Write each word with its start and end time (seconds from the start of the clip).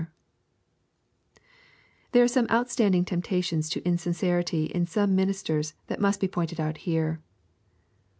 There 2.11 2.23
are 2.23 2.27
some 2.27 2.47
outstanding 2.49 3.05
temptations 3.05 3.69
to 3.69 3.83
insincerity 3.85 4.65
in 4.65 4.87
some 4.87 5.15
ministers 5.15 5.75
that 5.85 6.01
must 6.01 6.19
be 6.19 6.27
pointed 6.27 6.59
out 6.59 6.77
here. 6.89 7.21